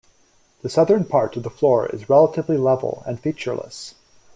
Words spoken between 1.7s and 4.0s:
is relatively level and featureless.